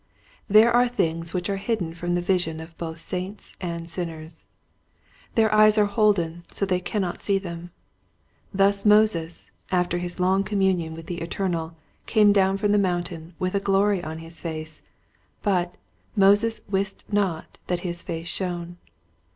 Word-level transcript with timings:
There 0.49 0.73
are 0.75 0.87
things 0.87 1.31
which 1.31 1.47
are 1.47 1.57
hidden 1.61 1.93
from 1.93 2.15
the 2.15 2.21
vision 2.25 2.59
of 2.59 2.75
both 2.79 2.97
saints 2.97 3.55
and 3.61 3.87
sinners. 3.87 4.47
Their 5.35 5.53
eyes 5.53 5.77
are 5.77 5.85
holden 5.85 6.43
so 6.49 6.65
they 6.65 6.79
cannot 6.79 7.21
see 7.21 7.37
them. 7.37 7.69
Thus 8.51 8.83
Moses 8.83 9.51
after 9.69 9.99
his 9.99 10.19
long 10.19 10.43
communion 10.43 10.95
with 10.95 11.05
the 11.05 11.21
Eternal 11.21 11.75
came 12.07 12.33
down 12.33 12.57
from 12.57 12.71
the 12.71 12.79
Mountain 12.79 13.35
with 13.37 13.53
a 13.53 13.59
glory 13.59 14.03
on 14.03 14.17
his 14.17 14.41
face, 14.41 14.81
but 15.43 15.75
"Moses 16.15 16.61
wist 16.67 17.03
not 17.13 17.59
that 17.67 17.81
his 17.81 18.01
face 18.01 18.27
shone." 18.27 18.77